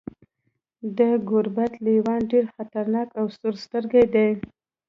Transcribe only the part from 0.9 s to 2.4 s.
د ګوربت لیوان